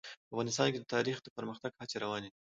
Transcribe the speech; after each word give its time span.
افغانستان 0.31 0.67
کې 0.73 0.79
د 0.79 0.85
تاریخ 0.95 1.17
د 1.21 1.27
پرمختګ 1.37 1.71
هڅې 1.79 1.97
روانې 2.03 2.29
دي. 2.31 2.39